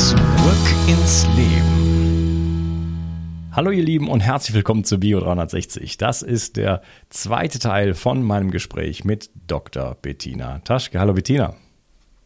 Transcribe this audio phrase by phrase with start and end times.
[0.00, 0.16] Zurück
[0.88, 2.88] ins Leben.
[3.52, 5.98] Hallo ihr Lieben und herzlich willkommen zu Bio 360.
[5.98, 6.80] Das ist der
[7.10, 9.98] zweite Teil von meinem Gespräch mit Dr.
[10.00, 10.98] Bettina Taschke.
[10.98, 11.54] Hallo Bettina.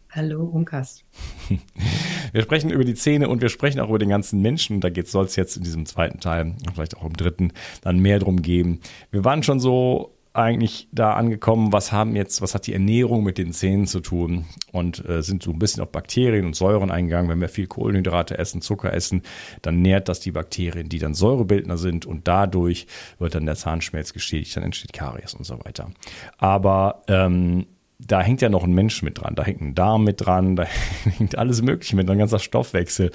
[0.08, 1.02] Hallo Unkas.
[2.32, 4.80] Wir sprechen über die Zähne und wir sprechen auch über den ganzen Menschen.
[4.80, 7.52] Da soll es jetzt in diesem zweiten Teil, vielleicht auch im dritten,
[7.82, 8.78] dann mehr drum geben.
[9.10, 13.38] Wir waren schon so eigentlich da angekommen, was haben jetzt, was hat die Ernährung mit
[13.38, 17.30] den Zähnen zu tun und äh, sind so ein bisschen auf Bakterien und Säuren eingegangen.
[17.30, 19.22] Wenn wir viel Kohlenhydrate essen, Zucker essen,
[19.62, 22.88] dann nährt das die Bakterien, die dann Säurebildner sind und dadurch
[23.20, 25.90] wird dann der Zahnschmelz geschädigt, dann entsteht Karies und so weiter.
[26.38, 27.66] Aber ähm,
[27.98, 30.64] da hängt ja noch ein Mensch mit dran, da hängt ein Darm mit dran, da
[31.04, 33.10] hängt alles Mögliche mit, ein ganzer Stoffwechsel.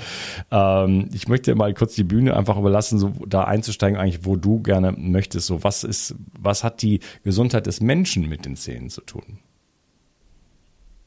[0.52, 4.62] Ähm, ich möchte mal kurz die Bühne einfach überlassen, so da einzusteigen, eigentlich, wo du
[4.62, 5.48] gerne möchtest.
[5.48, 9.40] So, was ist, was hat die Gesundheit des Menschen mit den Zähnen zu tun?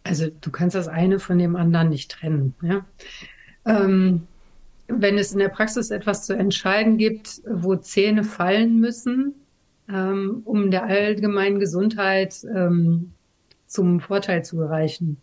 [0.04, 2.54] Also du kannst das eine von dem anderen nicht trennen.
[2.62, 2.84] Ja?
[3.64, 4.26] Ähm,
[4.88, 9.34] wenn es in der Praxis etwas zu entscheiden gibt, wo Zähne fallen müssen,
[9.88, 13.11] ähm, um der allgemeinen Gesundheit ähm,
[13.72, 15.16] zum Vorteil zu erreichen.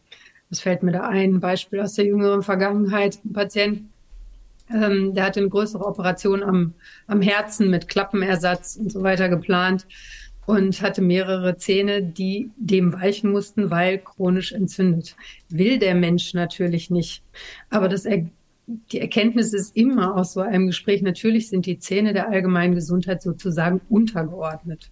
[0.49, 1.39] Das fällt mir da ein.
[1.39, 3.19] Beispiel aus der jüngeren Vergangenheit.
[3.23, 3.81] Ein Patient,
[4.71, 6.73] ähm, der hatte eine größere Operation am,
[7.07, 9.85] am Herzen mit Klappenersatz und so weiter geplant
[10.47, 15.15] und hatte mehrere Zähne, die dem weichen mussten, weil chronisch entzündet.
[15.49, 17.23] Will der Mensch natürlich nicht.
[17.69, 18.25] Aber das er
[18.91, 23.21] die Erkenntnis ist immer aus so einem Gespräch, natürlich sind die Zähne der allgemeinen Gesundheit
[23.21, 24.91] sozusagen untergeordnet.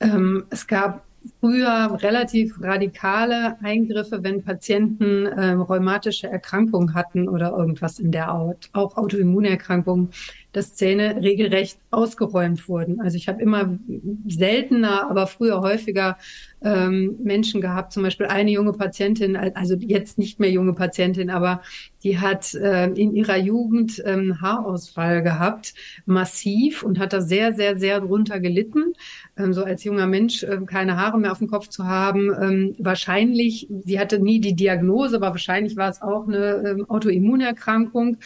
[0.00, 1.05] Ähm, es gab
[1.40, 8.70] früher relativ radikale Eingriffe, wenn Patienten ähm, rheumatische Erkrankungen hatten oder irgendwas in der Haut,
[8.72, 10.10] auch Autoimmunerkrankungen,
[10.56, 13.02] dass Zähne regelrecht ausgeräumt wurden.
[13.02, 13.78] Also ich habe immer
[14.26, 16.16] seltener, aber früher häufiger
[16.62, 21.60] ähm, Menschen gehabt, zum Beispiel eine junge Patientin, also jetzt nicht mehr junge Patientin, aber
[22.02, 25.74] die hat äh, in ihrer Jugend ähm, Haarausfall gehabt,
[26.06, 28.94] massiv und hat da sehr, sehr, sehr drunter gelitten.
[29.36, 32.32] Ähm, so als junger Mensch äh, keine Haare mehr auf dem Kopf zu haben.
[32.40, 38.16] Ähm, wahrscheinlich, sie hatte nie die Diagnose, aber wahrscheinlich war es auch eine ähm, Autoimmunerkrankung.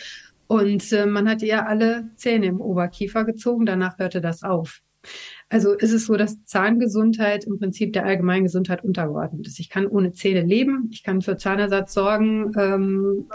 [0.50, 4.81] Und äh, man hat ihr alle Zähne im Oberkiefer gezogen, danach hörte das auf.
[5.52, 9.58] Also ist es so, dass Zahngesundheit im Prinzip der allgemeinen Gesundheit untergeordnet ist.
[9.58, 13.26] Ich kann ohne Zähne leben, ich kann für Zahnersatz sorgen ähm,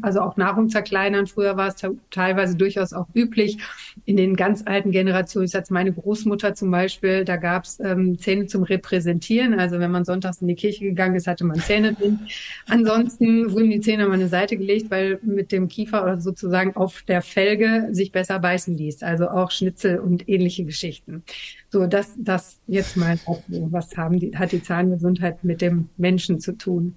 [0.00, 1.26] also auch Nahrung zerkleinern.
[1.26, 1.76] Früher war es
[2.10, 3.58] teilweise durchaus auch üblich
[4.04, 5.46] in den ganz alten Generationen.
[5.46, 9.58] Ich sage meine Großmutter zum Beispiel, da gab es ähm, Zähne zum Repräsentieren.
[9.58, 12.20] Also wenn man sonntags in die Kirche gegangen ist, hatte man Zähne drin.
[12.68, 17.02] Ansonsten wurden die Zähne an eine Seite gelegt, weil mit dem Kiefer oder sozusagen auf
[17.02, 19.02] der Felge sich besser beißen ließ.
[19.02, 21.24] Also auch Schnitzel und ähnliche Geschichten.
[21.74, 23.18] So, das, das jetzt mal,
[23.48, 26.94] was haben die, hat die Zahngesundheit mit dem Menschen zu tun?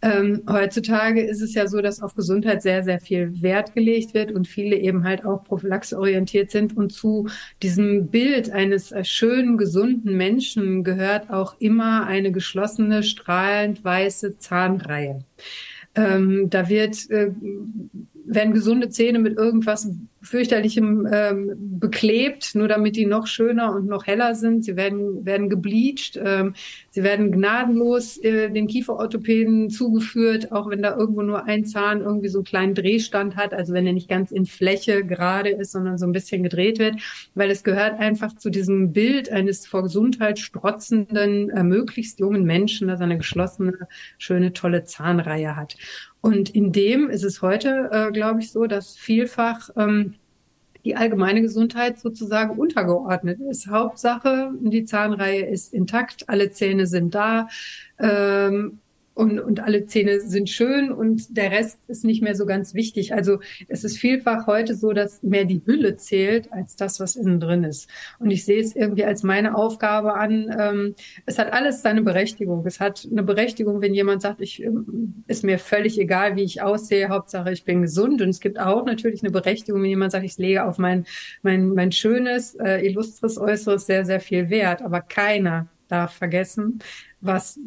[0.00, 4.30] Ähm, heutzutage ist es ja so, dass auf Gesundheit sehr, sehr viel Wert gelegt wird
[4.30, 6.76] und viele eben halt auch prophylaxeorientiert sind.
[6.76, 7.26] Und zu
[7.64, 15.24] diesem Bild eines schönen, gesunden Menschen gehört auch immer eine geschlossene, strahlend weiße Zahnreihe.
[15.96, 17.32] Ähm, da wird, äh,
[18.24, 19.88] werden gesunde Zähne mit irgendwas
[20.22, 24.64] fürchterlichem ähm, beklebt, nur damit die noch schöner und noch heller sind.
[24.64, 26.54] Sie werden, werden gebleached, ähm,
[26.90, 32.28] sie werden gnadenlos äh, den Kieferorthopäden zugeführt, auch wenn da irgendwo nur ein Zahn irgendwie
[32.28, 35.98] so einen kleinen Drehstand hat, also wenn er nicht ganz in Fläche gerade ist, sondern
[35.98, 36.96] so ein bisschen gedreht wird,
[37.34, 42.88] weil es gehört einfach zu diesem Bild eines vor Gesundheit strotzenden, äh, möglichst jungen Menschen,
[42.88, 43.88] dass er eine geschlossene,
[44.18, 45.76] schöne, tolle Zahnreihe hat.
[46.22, 50.11] Und in dem ist es heute, äh, glaube ich, so, dass vielfach ähm,
[50.84, 53.68] die allgemeine Gesundheit sozusagen untergeordnet ist.
[53.68, 57.48] Hauptsache, die Zahnreihe ist intakt, alle Zähne sind da.
[57.98, 58.78] Ähm,
[59.14, 63.12] und, und alle Zähne sind schön und der Rest ist nicht mehr so ganz wichtig.
[63.12, 67.38] Also es ist vielfach heute so, dass mehr die Hülle zählt als das, was innen
[67.38, 67.90] drin ist.
[68.18, 70.54] Und ich sehe es irgendwie als meine Aufgabe an.
[70.58, 70.94] Ähm,
[71.26, 72.64] es hat alles seine Berechtigung.
[72.66, 76.62] Es hat eine Berechtigung, wenn jemand sagt, ich ähm, ist mir völlig egal, wie ich
[76.62, 78.22] aussehe, Hauptsache ich bin gesund.
[78.22, 81.04] Und es gibt auch natürlich eine Berechtigung, wenn jemand sagt, ich lege auf mein
[81.42, 84.80] mein mein schönes, äh, illustres Äußeres sehr sehr viel Wert.
[84.80, 86.78] Aber keiner darf vergessen,
[87.20, 87.58] was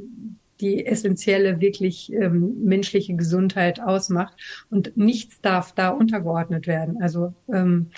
[0.61, 4.35] die essentielle, wirklich ähm, menschliche Gesundheit ausmacht.
[4.69, 7.01] Und nichts darf da untergeordnet werden.
[7.01, 7.91] Also ähm,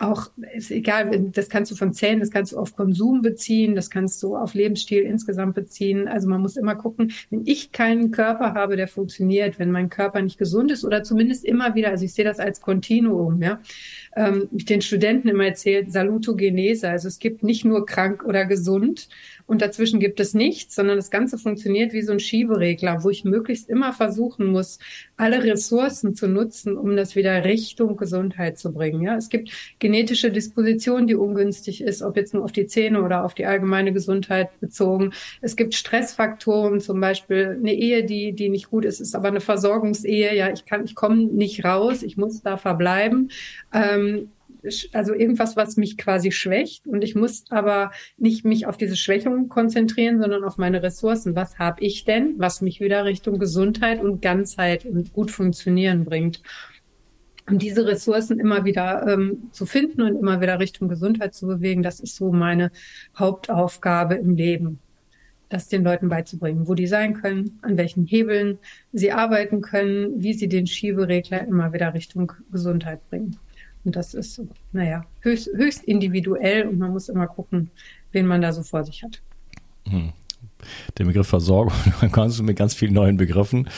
[0.00, 3.90] auch, ist egal, das kannst du von Zähnen, das kannst du auf Konsum beziehen, das
[3.90, 6.08] kannst du auf Lebensstil insgesamt beziehen.
[6.08, 10.22] Also man muss immer gucken, wenn ich keinen Körper habe, der funktioniert, wenn mein Körper
[10.22, 13.60] nicht gesund ist oder zumindest immer wieder, also ich sehe das als Kontinuum, ja,
[14.16, 19.08] ähm, ich den Studenten immer erzählt, Salutogenese, also es gibt nicht nur krank oder gesund
[19.50, 23.24] und dazwischen gibt es nichts, sondern das Ganze funktioniert wie so ein Schieberegler, wo ich
[23.24, 24.78] möglichst immer versuchen muss,
[25.16, 29.02] alle Ressourcen zu nutzen, um das wieder Richtung Gesundheit zu bringen.
[29.02, 29.50] Ja, es gibt
[29.80, 33.92] genetische Disposition, die ungünstig ist, ob jetzt nur auf die Zähne oder auf die allgemeine
[33.92, 35.14] Gesundheit bezogen.
[35.40, 39.40] Es gibt Stressfaktoren, zum Beispiel eine Ehe, die, die nicht gut ist, ist aber eine
[39.40, 40.32] Versorgungsehe.
[40.32, 43.32] Ja, ich kann, ich komme nicht raus, ich muss da verbleiben.
[43.74, 44.28] Ähm,
[44.92, 46.86] also irgendwas, was mich quasi schwächt.
[46.86, 51.36] Und ich muss aber nicht mich auf diese Schwächung konzentrieren, sondern auf meine Ressourcen.
[51.36, 56.42] Was habe ich denn, was mich wieder Richtung Gesundheit und Ganzheit und gut funktionieren bringt?
[57.48, 61.82] Und diese Ressourcen immer wieder ähm, zu finden und immer wieder Richtung Gesundheit zu bewegen,
[61.82, 62.70] das ist so meine
[63.18, 64.78] Hauptaufgabe im Leben
[65.50, 68.58] das den Leuten beizubringen, wo die sein können, an welchen Hebeln
[68.92, 73.36] sie arbeiten können, wie sie den Schieberegler immer wieder Richtung Gesundheit bringen.
[73.84, 74.42] Und das ist,
[74.72, 77.70] naja, höchst, höchst individuell und man muss immer gucken,
[78.12, 79.20] wen man da so vor sich hat.
[79.88, 80.12] Hm.
[80.98, 83.68] Der Begriff Versorgung, dann kannst du mit ganz vielen neuen Begriffen.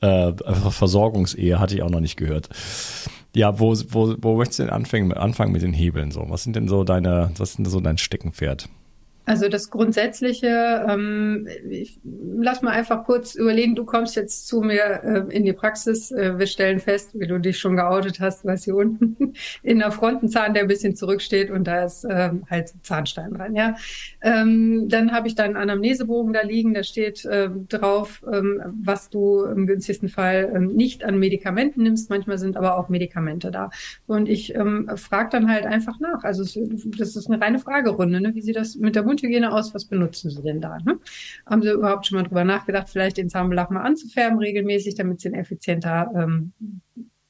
[0.00, 0.32] Äh,
[0.70, 2.50] Versorgungsehe hatte ich auch noch nicht gehört.
[3.34, 6.24] Ja, wo, wo, wo möchtest du denn anfangen, anfangen mit den Hebeln so?
[6.28, 8.68] Was sind denn so deine, was sind so dein Steckenpferd?
[9.28, 15.02] Also das Grundsätzliche, ähm, ich, lass mal einfach kurz überlegen, du kommst jetzt zu mir
[15.04, 18.64] äh, in die Praxis, äh, wir stellen fest, wie du dich schon geoutet hast, was
[18.64, 23.34] hier unten in der Frontenzahn, der ein bisschen zurücksteht und da ist ähm, halt Zahnstein
[23.34, 23.76] dran, ja.
[24.22, 29.44] Ähm, dann habe ich deinen Anamnesebogen da liegen, da steht äh, drauf, ähm, was du
[29.44, 33.68] im günstigsten Fall ähm, nicht an Medikamenten nimmst, manchmal sind aber auch Medikamente da.
[34.06, 36.24] Und ich ähm, frage dann halt einfach nach.
[36.24, 36.58] Also es,
[36.98, 38.34] das ist eine reine Fragerunde, ne?
[38.34, 40.78] wie sieht das mit der Mund Mundhygiene aus, was benutzen Sie denn da?
[40.84, 40.98] Ne?
[41.46, 45.28] Haben Sie überhaupt schon mal drüber nachgedacht, vielleicht den Zahnbelag mal anzufärben regelmäßig, damit Sie
[45.28, 46.52] ihn effizienter ähm,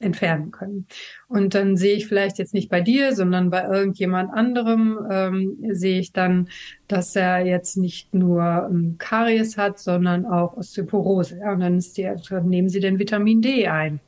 [0.01, 0.87] entfernen können.
[1.27, 5.99] Und dann sehe ich vielleicht jetzt nicht bei dir, sondern bei irgendjemand anderem, ähm, sehe
[5.99, 6.49] ich dann,
[6.87, 11.39] dass er jetzt nicht nur ähm, Karies hat, sondern auch Osteoporose.
[11.39, 12.09] Ja, und dann ist die,
[12.45, 13.99] nehmen Sie den Vitamin D ein.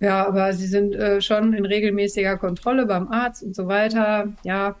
[0.00, 4.32] Ja, aber Sie sind äh, schon in regelmäßiger Kontrolle beim Arzt und so weiter.
[4.44, 4.76] Ja,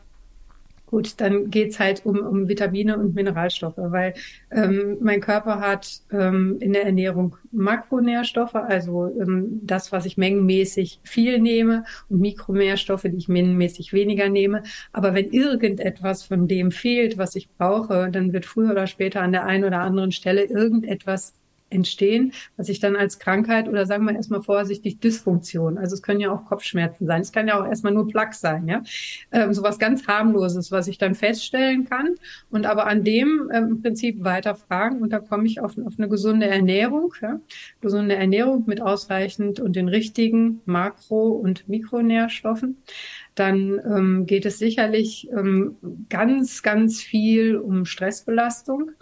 [0.86, 4.14] Gut, dann geht's halt um, um Vitamine und Mineralstoffe, weil
[4.52, 11.00] ähm, mein Körper hat ähm, in der Ernährung Makronährstoffe, also ähm, das, was ich mengenmäßig
[11.02, 14.62] viel nehme und Mikronährstoffe, die ich mengenmäßig weniger nehme.
[14.92, 19.32] Aber wenn irgendetwas von dem fehlt, was ich brauche, dann wird früher oder später an
[19.32, 21.34] der einen oder anderen Stelle irgendetwas
[21.70, 26.20] entstehen, was ich dann als Krankheit oder sagen wir erstmal vorsichtig Dysfunktion, also es können
[26.20, 28.82] ja auch Kopfschmerzen sein, es kann ja auch erstmal nur Plaque sein, ja,
[29.32, 32.14] ähm, sowas ganz harmloses, was ich dann feststellen kann
[32.50, 35.94] und aber an dem ähm, im Prinzip weiter fragen und da komme ich auf, auf
[35.98, 37.40] eine gesunde Ernährung, ja?
[37.80, 42.76] gesunde Ernährung mit ausreichend und den richtigen Makro- und Mikronährstoffen
[43.36, 45.76] dann ähm, geht es sicherlich ähm,
[46.08, 48.92] ganz, ganz viel um Stressbelastung.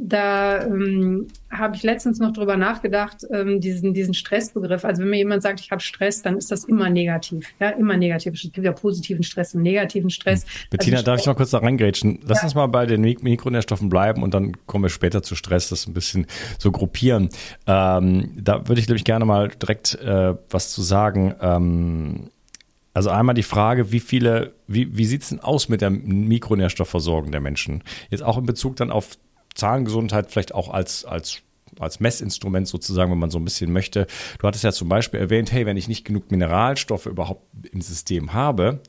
[0.00, 4.84] Da ähm, habe ich letztens noch drüber nachgedacht, ähm, diesen, diesen Stressbegriff.
[4.84, 7.48] Also wenn mir jemand sagt, ich habe Stress, dann ist das immer negativ.
[7.58, 8.34] Ja, immer negativ.
[8.34, 10.46] Es gibt ja positiven Stress und negativen Stress.
[10.70, 12.20] Bettina, also darf ich noch kurz da reingrätschen?
[12.24, 12.44] Lass ja.
[12.44, 15.88] uns mal bei den Mik Mikronährstoffen bleiben und dann kommen wir später zu Stress, das
[15.88, 16.26] ein bisschen
[16.58, 17.30] so gruppieren.
[17.66, 21.34] Ähm, da würde ich, glaube ich, gerne mal direkt äh, was zu sagen.
[21.40, 22.30] Ähm,
[22.94, 27.30] also einmal die Frage, wie viele, wie, wie sieht es denn aus mit der Mikronährstoffversorgung
[27.30, 27.82] der Menschen?
[28.10, 29.16] Jetzt auch in Bezug dann auf
[29.58, 31.42] Zahngesundheit vielleicht auch als, als
[31.80, 34.06] als Messinstrument sozusagen, wenn man so ein bisschen möchte.
[34.38, 38.32] Du hattest ja zum Beispiel erwähnt, hey, wenn ich nicht genug Mineralstoffe überhaupt im System
[38.32, 38.80] habe,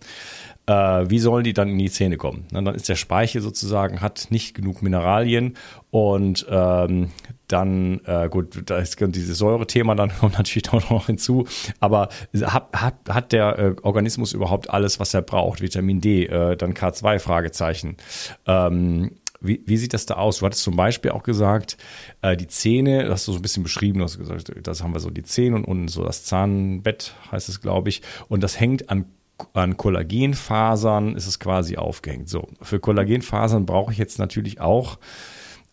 [0.66, 2.46] äh, wie sollen die dann in die Zähne kommen?
[2.52, 5.56] Na, dann ist der Speichel sozusagen, hat nicht genug Mineralien
[5.90, 7.10] und ähm,
[7.48, 11.48] dann, äh, gut, da ist dieses Säure-Thema dann kommt natürlich auch noch hinzu,
[11.80, 12.10] aber
[12.42, 15.62] hat, hat, hat der äh, Organismus überhaupt alles, was er braucht?
[15.62, 17.98] Vitamin D, äh, dann K2, Fragezeichen.
[18.46, 20.40] Ähm, wie, wie sieht das da aus?
[20.40, 21.78] Du hattest zum Beispiel auch gesagt,
[22.22, 24.94] äh, die Zähne, das hast du so ein bisschen beschrieben, du hast gesagt, das haben
[24.94, 28.02] wir so die Zähne und unten so das Zahnbett, heißt es, glaube ich.
[28.28, 29.06] Und das hängt an
[29.54, 32.28] an Kollagenfasern ist es quasi aufgehängt.
[32.28, 35.00] So, für Kollagenfasern brauche ich jetzt natürlich auch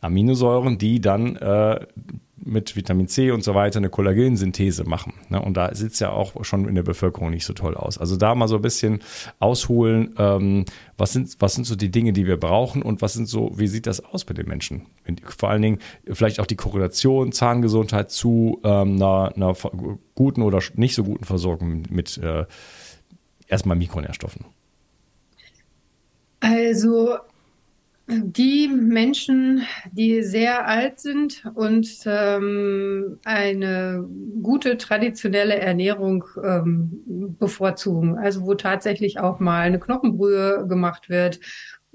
[0.01, 1.85] Aminosäuren, die dann äh,
[2.47, 5.15] mit Vitamin C und so weiter eine Kollagensynthese machen.
[5.29, 5.41] Ne?
[5.41, 7.99] Und da sieht es ja auch schon in der Bevölkerung nicht so toll aus.
[7.99, 9.01] Also da mal so ein bisschen
[9.39, 10.65] ausholen, ähm,
[10.97, 13.67] was, sind, was sind so die Dinge, die wir brauchen und was sind so, wie
[13.67, 14.87] sieht das aus bei den Menschen?
[15.25, 15.79] Vor allen Dingen
[16.11, 19.55] vielleicht auch die Korrelation Zahngesundheit zu ähm, einer, einer,
[20.15, 22.47] guten oder nicht so guten Versorgung mit äh,
[23.49, 24.45] erstmal Mikronährstoffen.
[26.41, 27.17] Also
[28.09, 34.09] die Menschen, die sehr alt sind und ähm, eine
[34.43, 41.41] gute traditionelle Ernährung ähm, bevorzugen, also wo tatsächlich auch mal eine Knochenbrühe gemacht wird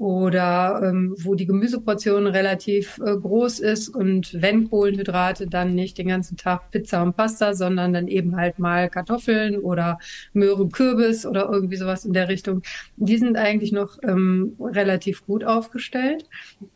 [0.01, 6.08] oder ähm, wo die Gemüseportion relativ äh, groß ist und wenn Kohlenhydrate, dann nicht den
[6.08, 10.00] ganzen Tag Pizza und Pasta, sondern dann eben halt mal Kartoffeln oder
[10.34, 12.63] Möhre, Kürbis oder irgendwie sowas in der Richtung.
[12.98, 16.25] Die sind eigentlich noch ähm, relativ gut aufgestellt.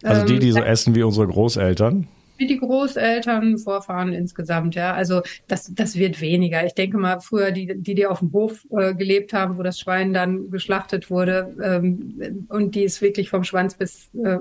[0.03, 2.07] Also die, die so ähm, essen wie unsere Großeltern?
[2.37, 4.93] Wie die Großeltern, Vorfahren insgesamt, ja.
[4.93, 6.65] Also das, das wird weniger.
[6.65, 9.79] Ich denke mal, früher die, die, die auf dem Hof äh, gelebt haben, wo das
[9.79, 14.39] Schwein dann geschlachtet wurde ähm, und die es wirklich vom Schwanz bis äh,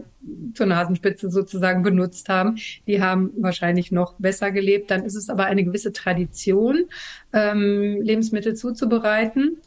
[0.54, 4.90] zur Nasenspitze sozusagen benutzt haben, die haben wahrscheinlich noch besser gelebt.
[4.90, 6.84] Dann ist es aber eine gewisse Tradition,
[7.32, 9.58] ähm, Lebensmittel zuzubereiten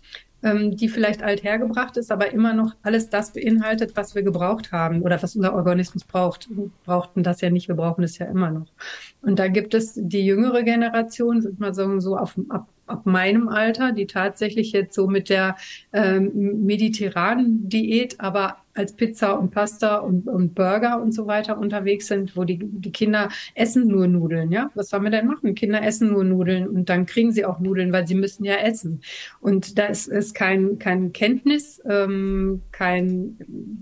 [0.43, 5.21] die vielleicht althergebracht ist, aber immer noch alles das beinhaltet, was wir gebraucht haben oder
[5.21, 6.47] was unser Organismus braucht.
[6.49, 8.67] Wir brauchten das ja nicht, wir brauchen es ja immer noch.
[9.21, 13.49] Und da gibt es die jüngere Generation, sind mal so, so auf, ab, ab meinem
[13.49, 15.55] Alter, die tatsächlich jetzt so mit der
[15.91, 22.07] ähm, mediterranen Diät, aber als Pizza und Pasta und, und Burger und so weiter unterwegs
[22.07, 24.69] sind, wo die, die Kinder essen nur Nudeln, ja?
[24.75, 25.55] Was sollen wir denn machen?
[25.55, 29.01] Kinder essen nur Nudeln und dann kriegen sie auch Nudeln, weil sie müssen ja essen.
[29.39, 33.37] Und da ist, kein, kein Kenntnis, ähm, kein,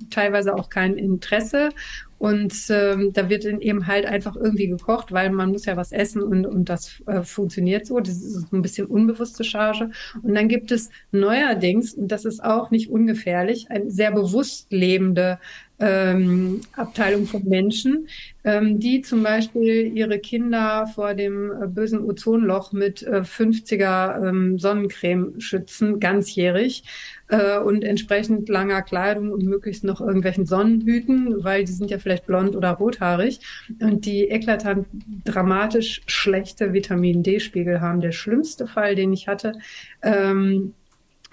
[0.09, 1.69] teilweise auch kein Interesse
[2.17, 5.91] und ähm, da wird dann eben halt einfach irgendwie gekocht, weil man muss ja was
[5.91, 7.99] essen und, und das äh, funktioniert so.
[7.99, 9.91] Das ist ein bisschen unbewusste Charge.
[10.23, 15.39] Und dann gibt es neuerdings, und das ist auch nicht ungefährlich, ein sehr bewusst lebende
[15.79, 18.07] ähm, Abteilung von Menschen,
[18.43, 24.57] ähm, die zum Beispiel ihre Kinder vor dem äh, bösen Ozonloch mit äh, 50er ähm,
[24.57, 26.83] Sonnencreme schützen, ganzjährig
[27.27, 32.25] äh, und entsprechend langer Kleidung und möglichst noch irgendwelchen Sonnenhüten, weil die sind ja vielleicht
[32.25, 33.39] blond oder rothaarig
[33.81, 34.87] und die eklatant
[35.25, 37.99] dramatisch schlechte Vitamin D-Spiegel haben.
[37.99, 39.53] Der schlimmste Fall, den ich hatte,
[40.01, 40.73] ähm,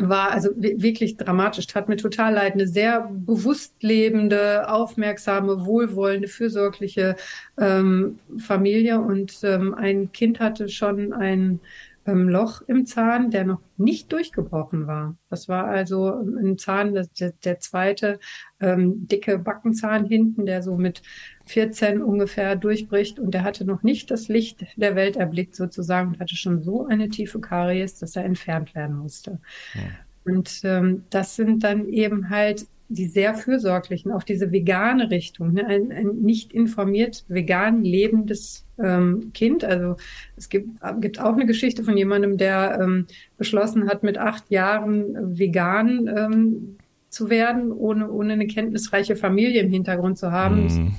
[0.08, 2.54] war also wirklich dramatisch, tat mir total leid.
[2.54, 7.16] Eine sehr bewusst lebende, aufmerksame, wohlwollende, fürsorgliche
[7.58, 11.60] ähm, Familie und ähm, ein Kind hatte schon ein
[12.06, 15.16] ähm, Loch im Zahn, der noch nicht durchgebrochen war.
[15.30, 18.18] Das war also ein Zahn, der, der zweite
[18.60, 21.02] ähm, dicke Backenzahn hinten, der so mit
[21.46, 26.20] 14 ungefähr durchbricht und der hatte noch nicht das Licht der Welt erblickt sozusagen und
[26.20, 29.40] hatte schon so eine tiefe Karies, dass er entfernt werden musste.
[29.74, 29.82] Ja.
[30.24, 35.66] Und ähm, das sind dann eben halt die sehr fürsorglichen, auch diese vegane Richtung, ne?
[35.66, 39.64] ein, ein nicht informiert vegan lebendes ähm, Kind.
[39.64, 39.96] Also
[40.36, 40.68] es gibt,
[41.00, 43.06] gibt auch eine Geschichte von jemandem, der ähm,
[43.36, 46.76] beschlossen hat, mit acht Jahren vegan ähm,
[47.08, 50.64] zu werden, ohne, ohne eine kenntnisreiche Familie im Hintergrund zu haben.
[50.64, 50.96] Mhm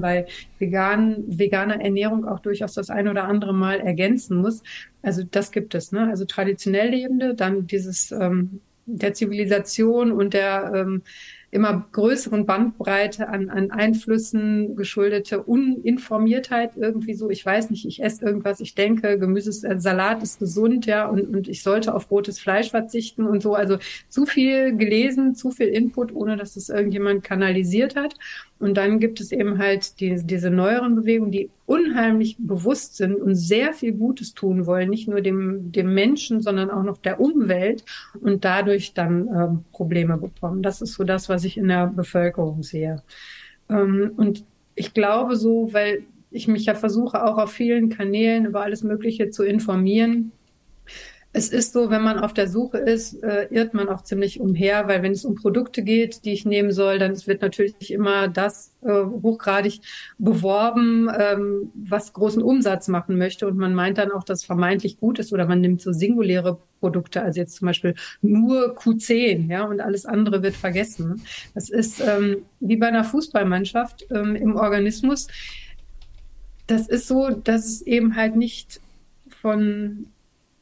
[0.00, 0.26] bei
[0.58, 4.62] vegan, veganer Ernährung auch durchaus das ein oder andere Mal ergänzen muss.
[5.02, 5.92] Also das gibt es.
[5.92, 6.08] Ne?
[6.08, 11.02] Also traditionell Lebende, dann dieses ähm, der Zivilisation und der ähm,
[11.54, 17.30] immer größeren Bandbreite an, an Einflüssen geschuldete Uninformiertheit irgendwie so.
[17.30, 21.32] Ich weiß nicht, ich esse irgendwas, ich denke, Gemüse, äh, Salat ist gesund, ja, und,
[21.32, 23.54] und ich sollte auf rotes Fleisch verzichten und so.
[23.54, 28.14] Also zu viel gelesen, zu viel Input, ohne dass es irgendjemand kanalisiert hat.
[28.58, 33.34] Und dann gibt es eben halt die, diese neueren Bewegungen, die unheimlich bewusst sind und
[33.34, 37.84] sehr viel Gutes tun wollen, nicht nur dem, dem Menschen, sondern auch noch der Umwelt
[38.20, 40.62] und dadurch dann ähm, Probleme bekommen.
[40.62, 43.02] Das ist so das, was ich in der Bevölkerung sehe.
[43.70, 44.44] Ähm, und
[44.74, 49.30] ich glaube so, weil ich mich ja versuche, auch auf vielen Kanälen über alles Mögliche
[49.30, 50.32] zu informieren,
[51.36, 54.86] es ist so, wenn man auf der Suche ist, äh, irrt man auch ziemlich umher,
[54.86, 58.72] weil wenn es um Produkte geht, die ich nehmen soll, dann wird natürlich immer das
[58.82, 59.80] äh, hochgradig
[60.16, 63.48] beworben, ähm, was großen Umsatz machen möchte.
[63.48, 67.22] Und man meint dann auch, dass vermeintlich gut ist oder man nimmt so singuläre Produkte,
[67.22, 71.20] also jetzt zum Beispiel nur Q10, ja, und alles andere wird vergessen.
[71.52, 75.26] Das ist ähm, wie bei einer Fußballmannschaft ähm, im Organismus.
[76.68, 78.80] Das ist so, dass es eben halt nicht
[79.42, 80.06] von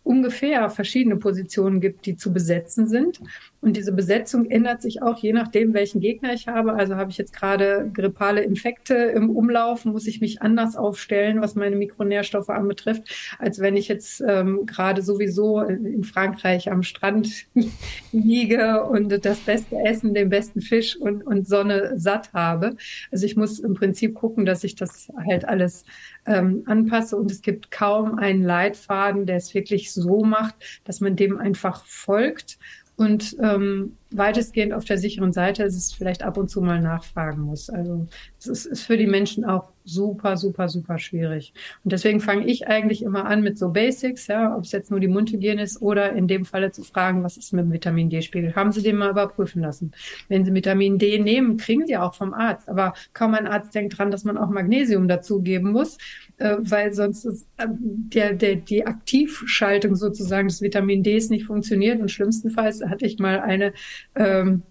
[0.05, 3.21] ungefähr verschiedene Positionen gibt, die zu besetzen sind.
[3.63, 6.75] Und diese Besetzung ändert sich auch je nachdem, welchen Gegner ich habe.
[6.75, 11.55] Also habe ich jetzt gerade grippale Infekte im Umlauf, muss ich mich anders aufstellen, was
[11.55, 13.05] meine Mikronährstoffe anbetrifft,
[13.39, 17.47] als wenn ich jetzt ähm, gerade sowieso in Frankreich am Strand
[18.13, 22.75] liege und das beste Essen, den besten Fisch und, und Sonne satt habe.
[23.13, 25.85] Also ich muss im Prinzip gucken, dass ich das halt alles
[26.27, 27.17] ähm, anpasse.
[27.17, 31.85] Und es gibt kaum einen Leitfaden, der es wirklich so macht, dass man dem einfach
[31.87, 32.59] folgt
[32.97, 37.43] und ähm, weitestgehend auf der sicheren Seite ist es vielleicht ab und zu mal nachfragen
[37.43, 37.71] muss.
[37.71, 38.07] Also
[38.39, 41.53] es ist, ist für die Menschen auch super, super, super schwierig.
[41.85, 45.01] Und deswegen fange ich eigentlich immer an mit so Basics, ja, ob es jetzt nur
[45.01, 48.55] die Mundhygiene ist oder in dem Falle zu fragen, was ist mit dem Vitamin D-Spiegel?
[48.55, 49.93] Haben Sie den mal überprüfen lassen?
[50.29, 52.69] Wenn Sie Vitamin D nehmen, kriegen Sie auch vom Arzt.
[52.69, 55.99] Aber kaum ein Arzt denkt dran, dass man auch Magnesium dazugeben muss,
[56.39, 62.01] äh, weil sonst ist, äh, der, der, die Aktivschaltung sozusagen des Vitamin Ds nicht funktioniert.
[62.01, 63.73] Und schlimmstenfalls hatte ich mal eine
[64.15, 64.63] ähm,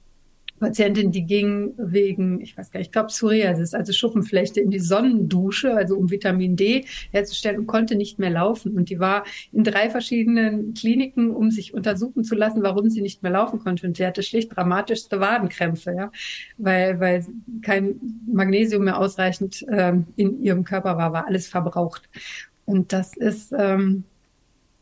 [0.62, 4.80] Patientin, die ging wegen, ich weiß gar nicht, ich glaube Psoriasis, also Schuppenflechte in die
[4.80, 8.78] Sonnendusche, also um Vitamin D herzustellen und konnte nicht mehr laufen.
[8.78, 13.24] Und die war in drei verschiedenen Kliniken, um sich untersuchen zu lassen, warum sie nicht
[13.24, 13.88] mehr laufen konnte.
[13.88, 16.12] Und sie hatte schlicht dramatischste Wadenkrämpfe, ja,
[16.58, 17.26] weil, weil
[17.64, 18.00] kein
[18.32, 22.08] Magnesium mehr ausreichend ähm, in ihrem Körper war, war alles verbraucht.
[22.66, 24.04] Und das ist, ähm,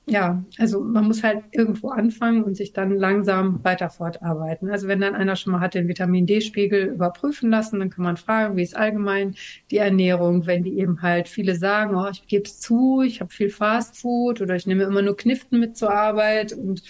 [0.09, 4.69] ja, also man muss halt irgendwo anfangen und sich dann langsam weiter fortarbeiten.
[4.69, 8.17] Also wenn dann einer schon mal hat den Vitamin D-Spiegel überprüfen lassen, dann kann man
[8.17, 9.35] fragen, wie ist allgemein
[9.71, 13.31] die Ernährung, wenn die eben halt viele sagen, oh, ich gebe es zu, ich habe
[13.31, 16.83] viel Fastfood oder ich nehme immer nur Kniften mit zur Arbeit und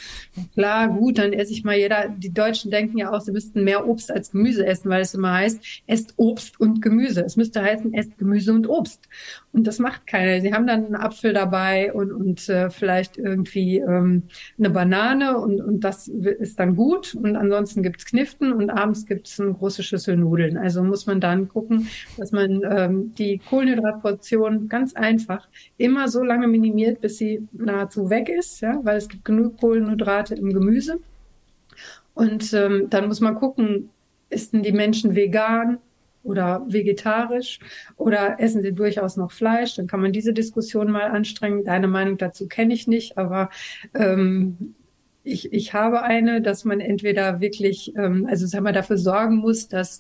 [0.53, 3.88] klar, gut, dann esse ich mal jeder, die Deutschen denken ja auch, sie müssten mehr
[3.88, 7.21] Obst als Gemüse essen, weil es immer heißt, esst Obst und Gemüse.
[7.21, 9.08] Es müsste heißen, esst Gemüse und Obst.
[9.51, 10.41] Und das macht keiner.
[10.41, 14.24] Sie haben dann einen Apfel dabei und, und äh, vielleicht irgendwie ähm,
[14.58, 17.15] eine Banane und, und das ist dann gut.
[17.15, 20.58] Und ansonsten gibt's Kniften und abends gibt's eine große Schüssel Nudeln.
[20.58, 26.48] Also muss man dann gucken, dass man ähm, die Kohlenhydratportion ganz einfach immer so lange
[26.48, 31.00] minimiert, bis sie nahezu weg ist, ja, weil es gibt genug Kohlenhydrate im Gemüse.
[32.13, 33.89] Und ähm, dann muss man gucken,
[34.30, 35.80] ist denn die Menschen vegan?
[36.23, 37.60] Oder vegetarisch
[37.97, 39.75] oder essen sie durchaus noch Fleisch?
[39.75, 41.63] Dann kann man diese Diskussion mal anstrengen.
[41.63, 43.49] Deine Meinung dazu kenne ich nicht, aber
[43.93, 44.75] ähm,
[45.23, 49.67] ich, ich habe eine, dass man entweder wirklich, ähm, also sagen wir, dafür sorgen muss,
[49.67, 49.99] dass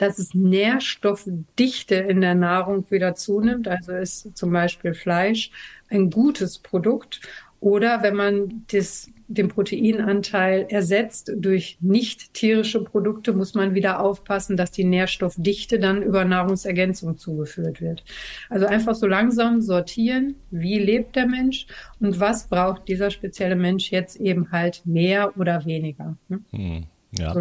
[0.00, 3.68] dass es Nährstoffdichte in der Nahrung wieder zunimmt.
[3.68, 5.50] Also ist zum Beispiel Fleisch
[5.90, 7.20] ein gutes Produkt
[7.60, 14.56] Oder wenn man das, den Proteinanteil ersetzt durch nicht tierische Produkte, muss man wieder aufpassen,
[14.56, 18.02] dass die Nährstoffdichte dann über Nahrungsergänzung zugeführt wird.
[18.48, 21.66] Also einfach so langsam sortieren, wie lebt der Mensch
[22.00, 26.16] und was braucht dieser spezielle Mensch jetzt eben halt mehr oder weniger.
[26.28, 26.40] Ne?
[26.50, 26.84] Hm.
[27.18, 27.34] Ja,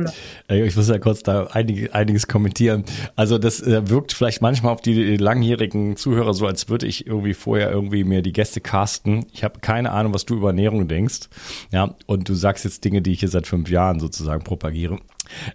[0.49, 2.85] äh, ich muss ja kurz da einige, einiges kommentieren.
[3.15, 7.35] Also das äh, wirkt vielleicht manchmal auf die langjährigen Zuhörer so, als würde ich irgendwie
[7.35, 9.27] vorher irgendwie mir die Gäste casten.
[9.31, 11.29] Ich habe keine Ahnung, was du über Ernährung denkst.
[11.71, 14.97] Ja, und du sagst jetzt Dinge, die ich hier seit fünf Jahren sozusagen propagiere.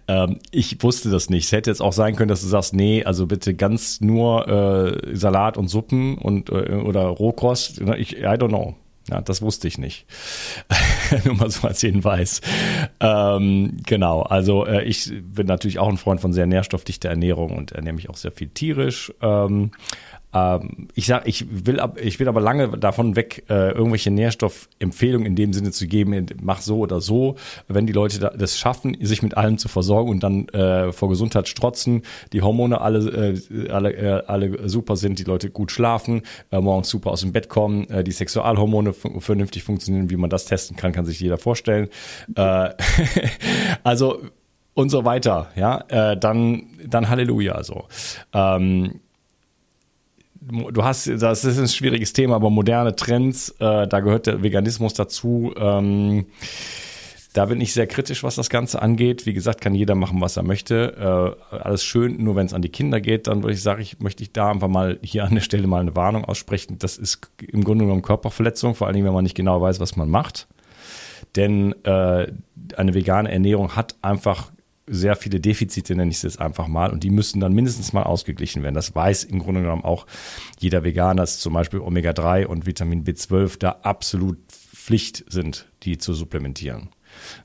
[0.07, 1.45] Ähm, ich wusste das nicht.
[1.45, 5.15] Es hätte jetzt auch sein können, dass du sagst, nee, also bitte ganz nur äh,
[5.15, 7.81] Salat und Suppen und äh, oder Rohkost.
[7.97, 8.75] Ich, I don't know.
[9.09, 10.05] Ja, das wusste ich nicht.
[11.25, 12.41] Nur mal so als Hinweis.
[12.99, 17.71] Ähm, genau, also äh, ich bin natürlich auch ein Freund von sehr nährstoffdichter Ernährung und
[17.71, 19.13] ernähre mich auch sehr viel tierisch.
[19.21, 19.71] Ähm,
[20.35, 25.25] ähm, ich sag, ich will, ab, ich bin aber lange davon weg, äh, irgendwelche Nährstoffempfehlungen
[25.25, 27.35] in dem Sinne zu geben, mach so oder so.
[27.69, 31.47] Wenn die Leute das schaffen, sich mit allem zu versorgen und dann äh, vor Gesundheit
[31.47, 36.59] strotzen, die Hormone alle, äh, alle, äh, alle super sind, die Leute gut schlafen, äh,
[36.59, 40.75] morgens super aus dem Bett kommen, äh, die Sexualhormone vernünftig funktionieren, wie man das testen
[40.75, 41.87] kann, kann sich jeder vorstellen.
[42.35, 42.71] Äh,
[43.83, 44.19] also
[44.73, 47.85] und so weiter, ja, äh, dann, dann Halleluja, also.
[48.33, 48.99] Ähm,
[50.47, 54.93] du hast, das ist ein schwieriges Thema, aber moderne Trends, äh, da gehört der Veganismus
[54.93, 55.53] dazu.
[55.57, 56.25] Ähm,
[57.33, 59.25] da bin ich sehr kritisch, was das Ganze angeht.
[59.25, 61.35] Wie gesagt, kann jeder machen, was er möchte.
[61.51, 63.99] Äh, alles schön, nur wenn es an die Kinder geht, dann würde ich sagen, ich
[63.99, 66.77] möchte ich da einfach mal hier an der Stelle mal eine Warnung aussprechen.
[66.79, 69.97] Das ist im Grunde genommen Körperverletzung, vor allen Dingen, wenn man nicht genau weiß, was
[69.97, 70.47] man macht.
[71.35, 72.27] Denn äh,
[72.77, 74.51] eine vegane Ernährung hat einfach
[74.87, 78.03] sehr viele Defizite, nenne ich es jetzt einfach mal, und die müssen dann mindestens mal
[78.03, 78.75] ausgeglichen werden.
[78.75, 80.05] Das weiß im Grunde genommen auch
[80.59, 86.13] jeder Veganer, dass zum Beispiel Omega-3 und Vitamin B12 da absolut Pflicht sind, die zu
[86.13, 86.89] supplementieren.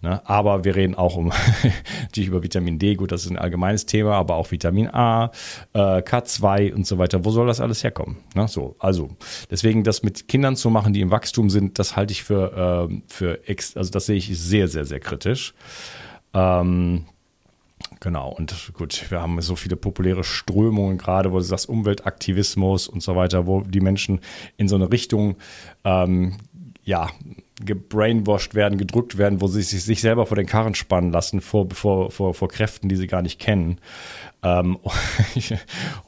[0.03, 0.21] Ne?
[0.29, 1.33] Aber wir reden auch um
[2.03, 5.31] natürlich über Vitamin D, gut, das ist ein allgemeines Thema, aber auch Vitamin A,
[5.73, 7.25] äh, K2 und so weiter.
[7.25, 8.19] Wo soll das alles herkommen?
[8.35, 8.49] Ne?
[8.49, 9.11] So, also
[9.51, 13.03] deswegen das mit Kindern zu machen, die im Wachstum sind, das halte ich für, äh,
[13.07, 15.55] für ex also das sehe ich sehr, sehr, sehr kritisch.
[16.35, 17.07] Ähm,
[18.01, 23.03] Genau, und gut, wir haben so viele populäre Strömungen gerade, wo du sagst, Umweltaktivismus und
[23.03, 24.21] so weiter, wo die Menschen
[24.57, 25.37] in so eine Richtung,
[25.85, 26.39] ähm,
[26.83, 27.11] ja,
[27.63, 31.69] gebrainwashed werden, gedrückt werden, wo sie sich, sich selber vor den Karren spannen lassen, vor,
[31.73, 33.79] vor, vor, vor Kräften, die sie gar nicht kennen.
[34.43, 34.79] Ähm,
[35.35, 35.55] ich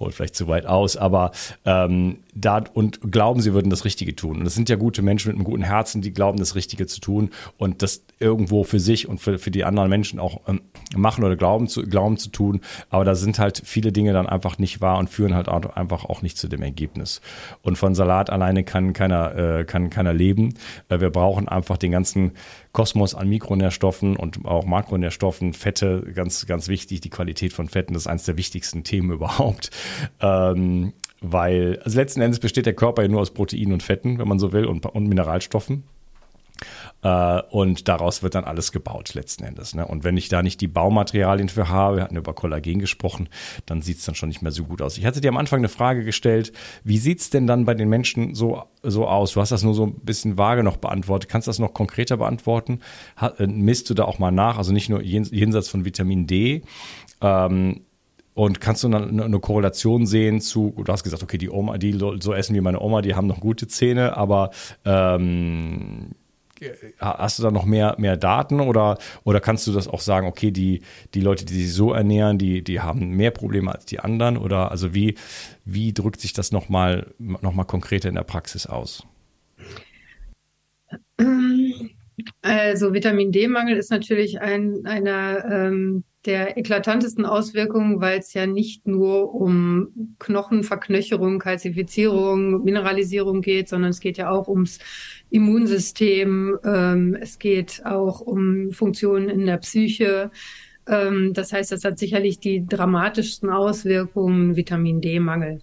[0.00, 1.33] hole vielleicht zu weit aus, aber
[1.66, 4.38] ähm, da und glauben, sie würden das Richtige tun.
[4.38, 7.00] Und das sind ja gute Menschen mit einem guten Herzen, die glauben, das Richtige zu
[7.00, 10.62] tun und das irgendwo für sich und für, für die anderen Menschen auch ähm,
[10.96, 12.61] machen oder glauben zu, glauben zu tun.
[12.88, 16.04] Aber da sind halt viele Dinge dann einfach nicht wahr und führen halt auch einfach
[16.04, 17.20] auch nicht zu dem Ergebnis.
[17.62, 20.54] Und von Salat alleine kann keiner, äh, kann keiner leben.
[20.88, 22.32] Äh, wir brauchen einfach den ganzen
[22.72, 27.00] Kosmos an Mikronährstoffen und auch Makronährstoffen, Fette, ganz, ganz wichtig.
[27.00, 29.70] Die Qualität von Fetten ist eines der wichtigsten Themen überhaupt.
[30.20, 34.28] Ähm, weil, also letzten Endes besteht der Körper ja nur aus Proteinen und Fetten, wenn
[34.28, 35.85] man so will, und, und Mineralstoffen.
[37.02, 39.74] Äh, und daraus wird dann alles gebaut letzten Endes.
[39.74, 39.86] Ne?
[39.86, 43.28] Und wenn ich da nicht die Baumaterialien für habe, wir hatten über Kollagen gesprochen,
[43.66, 44.96] dann sieht es dann schon nicht mehr so gut aus.
[44.98, 46.52] Ich hatte dir am Anfang eine Frage gestellt,
[46.84, 49.32] wie sieht es denn dann bei den Menschen so, so aus?
[49.32, 51.28] Du hast das nur so ein bisschen vage noch beantwortet.
[51.28, 52.80] Kannst du das noch konkreter beantworten?
[53.20, 54.58] Äh, misst du da auch mal nach?
[54.58, 56.62] Also nicht nur jenseits von Vitamin D.
[57.20, 57.82] Ähm,
[58.34, 61.92] und kannst du dann eine Korrelation sehen zu, du hast gesagt, okay, die Oma, die
[61.92, 64.52] so essen wie meine Oma, die haben noch gute Zähne, aber
[64.86, 66.12] ähm,
[66.98, 70.51] hast du da noch mehr, mehr Daten oder, oder kannst du das auch sagen, okay,
[70.51, 70.83] die,
[71.14, 74.37] die Leute, die sich so ernähren, die, die haben mehr Probleme als die anderen?
[74.37, 75.16] Oder also wie,
[75.64, 79.07] wie drückt sich das nochmal noch mal konkreter in der Praxis aus?
[82.42, 88.87] Also Vitamin D-Mangel ist natürlich ein, einer ähm, der eklatantesten Auswirkungen, weil es ja nicht
[88.87, 94.78] nur um Knochenverknöcherung, Kalzifizierung, Mineralisierung geht, sondern es geht ja auch ums
[95.30, 100.30] Immunsystem, ähm, es geht auch um Funktionen in der Psyche.
[100.87, 105.61] Ähm, das heißt, das hat sicherlich die dramatischsten Auswirkungen Vitamin D-Mangel.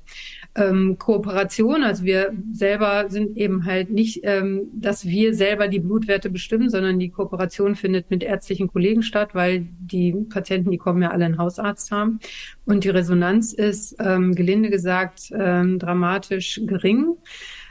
[0.60, 6.30] Ähm, Kooperation, also wir selber sind eben halt nicht, ähm, dass wir selber die Blutwerte
[6.30, 11.12] bestimmen, sondern die Kooperation findet mit ärztlichen Kollegen statt, weil die Patienten, die kommen ja
[11.12, 12.20] alle einen Hausarzt haben.
[12.66, 17.16] Und die Resonanz ist, ähm, gelinde gesagt, ähm, dramatisch gering.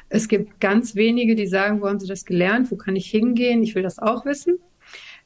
[0.09, 2.71] Es gibt ganz wenige, die sagen, wo haben Sie das gelernt?
[2.71, 3.63] Wo kann ich hingehen?
[3.63, 4.59] Ich will das auch wissen.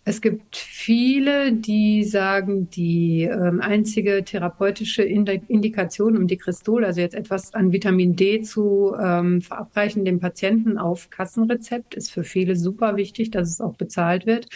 [0.05, 7.15] Es gibt viele, die sagen, die ähm, einzige therapeutische Indikation, um die Kristol, also jetzt
[7.15, 12.97] etwas an Vitamin D zu ähm, verabreichen, dem Patienten auf Kassenrezept, ist für viele super
[12.97, 14.49] wichtig, dass es auch bezahlt wird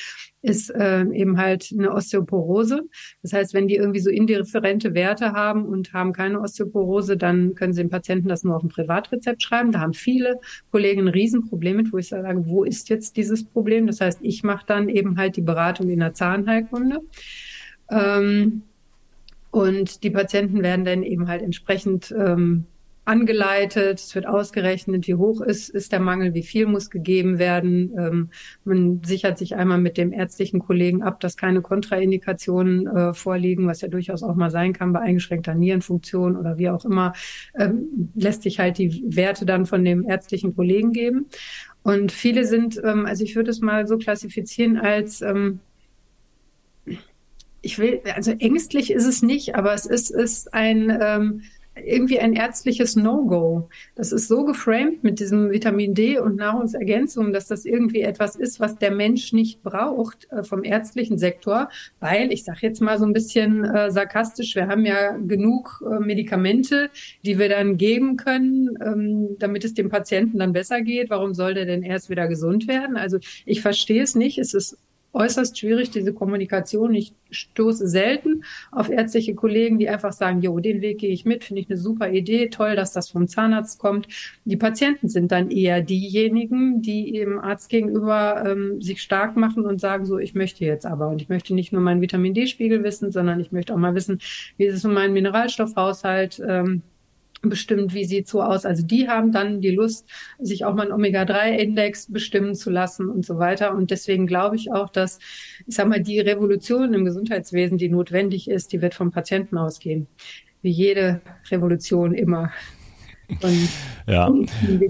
[0.46, 2.82] ist äh, eben halt eine Osteoporose.
[3.22, 7.72] Das heißt, wenn die irgendwie so indifferente Werte haben und haben keine Osteoporose, dann können
[7.72, 9.72] sie dem Patienten das nur auf ein Privatrezept schreiben.
[9.72, 10.38] Da haben viele
[10.70, 13.88] Kollegen ein Riesenproblem mit, wo ich sage, wo ist jetzt dieses Problem?
[13.88, 17.00] Das heißt, ich mache dann eben halt die Beratung in der Zahnheilkunde.
[17.90, 18.62] Ähm,
[19.50, 22.66] und die Patienten werden dann eben halt entsprechend ähm,
[23.06, 27.92] angeleitet, es wird ausgerechnet, wie hoch ist, ist der Mangel, wie viel muss gegeben werden.
[27.96, 28.30] Ähm,
[28.64, 33.80] man sichert sich einmal mit dem ärztlichen Kollegen ab, dass keine Kontraindikationen äh, vorliegen, was
[33.80, 37.12] ja durchaus auch mal sein kann bei eingeschränkter Nierenfunktion oder wie auch immer,
[37.56, 41.26] ähm, lässt sich halt die Werte dann von dem ärztlichen Kollegen geben.
[41.84, 45.60] Und viele sind, ähm, also ich würde es mal so klassifizieren als ähm,
[47.62, 51.42] ich will, also ängstlich ist es nicht, aber es ist, ist ein ähm,
[51.84, 53.68] irgendwie ein ärztliches No-Go.
[53.94, 58.60] Das ist so geframed mit diesem Vitamin D und Nahrungsergänzungen, dass das irgendwie etwas ist,
[58.60, 61.68] was der Mensch nicht braucht äh, vom ärztlichen Sektor,
[62.00, 66.00] weil ich sage jetzt mal so ein bisschen äh, sarkastisch, wir haben ja genug äh,
[66.00, 66.90] Medikamente,
[67.24, 71.10] die wir dann geben können, ähm, damit es dem Patienten dann besser geht.
[71.10, 72.96] Warum soll der denn erst wieder gesund werden?
[72.96, 74.38] Also ich verstehe es nicht.
[74.38, 74.78] Es ist
[75.16, 76.94] äußerst schwierig, diese Kommunikation.
[76.94, 81.42] Ich stoße selten auf ärztliche Kollegen, die einfach sagen, jo, den Weg gehe ich mit,
[81.42, 84.08] finde ich eine super Idee, toll, dass das vom Zahnarzt kommt.
[84.44, 89.80] Die Patienten sind dann eher diejenigen, die dem Arzt gegenüber ähm, sich stark machen und
[89.80, 93.10] sagen, so, ich möchte jetzt aber und ich möchte nicht nur meinen Vitamin D-Spiegel wissen,
[93.10, 94.20] sondern ich möchte auch mal wissen,
[94.58, 96.82] wie ist es um meinen Mineralstoffhaushalt, ähm,
[97.48, 98.64] bestimmt, wie sieht so aus.
[98.64, 103.24] Also die haben dann die Lust, sich auch mal einen Omega-3-Index bestimmen zu lassen und
[103.24, 103.74] so weiter.
[103.74, 105.18] Und deswegen glaube ich auch, dass,
[105.66, 110.06] ich sag mal, die Revolution im Gesundheitswesen, die notwendig ist, die wird vom Patienten ausgehen.
[110.62, 112.52] Wie jede Revolution immer.
[113.28, 113.68] Und
[114.06, 114.32] ja,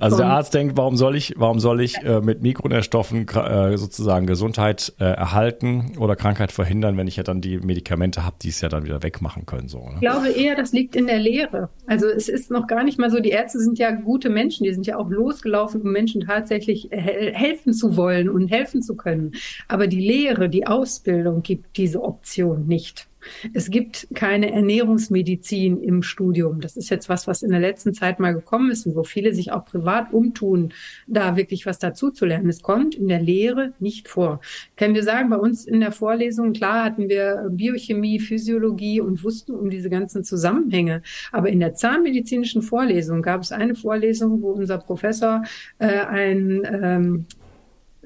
[0.01, 4.27] also der Arzt denkt, warum soll ich, warum soll ich äh, mit Mikronährstoffen äh, sozusagen
[4.27, 8.61] Gesundheit äh, erhalten oder Krankheit verhindern, wenn ich ja dann die Medikamente habe, die es
[8.61, 9.69] ja dann wieder wegmachen können.
[9.69, 9.95] So, ne?
[9.95, 11.71] Ich glaube eher, das liegt in der Lehre.
[11.87, 14.73] Also es ist noch gar nicht mal so, die Ärzte sind ja gute Menschen, die
[14.75, 19.33] sind ja auch losgelaufen, um Menschen tatsächlich he helfen zu wollen und helfen zu können.
[19.69, 23.09] Aber die Lehre, die Ausbildung gibt diese Option nicht.
[23.53, 26.61] Es gibt keine Ernährungsmedizin im Studium.
[26.61, 29.35] Das ist jetzt was, was in der letzten Zeit mal gekommen ist und wo viele
[29.35, 30.73] sich auch privat umtun,
[31.07, 32.49] da wirklich was dazu zu lernen.
[32.49, 34.41] Es kommt in der Lehre nicht vor.
[34.77, 39.53] Können wir sagen, bei uns in der Vorlesung, klar hatten wir Biochemie, Physiologie und wussten
[39.55, 41.03] um diese ganzen Zusammenhänge.
[41.33, 45.43] Aber in der zahnmedizinischen Vorlesung gab es eine Vorlesung, wo unser Professor
[45.79, 47.27] äh, einen ähm,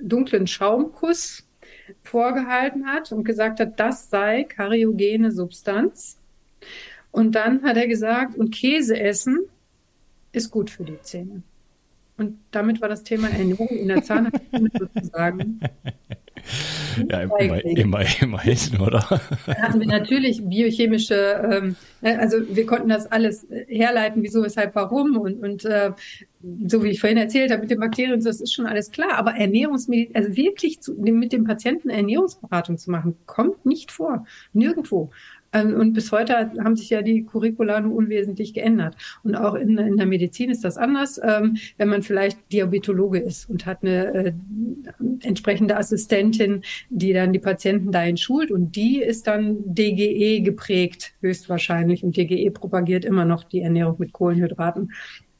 [0.00, 1.46] dunklen Schaumkuss
[2.02, 6.18] vorgehalten hat und gesagt hat, das sei kariogene Substanz.
[7.12, 9.40] Und dann hat er gesagt, und Käse essen
[10.32, 11.42] ist gut für die Zähne.
[12.16, 15.60] Und damit war das Thema Ernährung in der Zahnheilkunde sozusagen
[17.08, 19.20] ja, immer, immer, immerhin, oder?
[19.46, 24.74] Dann hatten wir natürlich biochemische, ähm, ne, also wir konnten das alles herleiten, wieso, weshalb,
[24.74, 25.92] warum und, und äh,
[26.66, 29.18] so wie ich vorhin erzählt habe mit den Bakterien, das ist schon alles klar.
[29.18, 34.26] Aber Ernährungsmedizin, also wirklich zu, mit dem Patienten Ernährungsberatung zu machen, kommt nicht vor.
[34.52, 35.10] Nirgendwo.
[35.52, 38.96] Ähm, und bis heute haben sich ja die Curricula nur unwesentlich geändert.
[39.22, 43.48] Und auch in, in der Medizin ist das anders, ähm, wenn man vielleicht Diabetologe ist
[43.50, 44.32] und hat eine äh,
[45.22, 48.50] entsprechende Assistentin, die dann die Patienten dahin schult.
[48.50, 52.04] Und die ist dann DGE geprägt, höchstwahrscheinlich.
[52.04, 54.90] Und DGE propagiert immer noch die Ernährung mit Kohlenhydraten.